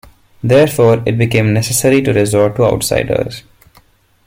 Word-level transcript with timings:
Therefore, 0.41 1.03
it 1.05 1.19
became 1.19 1.53
necessary 1.53 2.01
to 2.01 2.11
resort 2.11 2.55
to 2.55 2.65
outsiders. 2.65 3.43